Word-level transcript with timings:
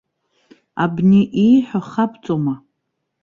Абни 0.83 1.21
ииҳәо 1.45 1.81
хабҵома? 1.89 2.55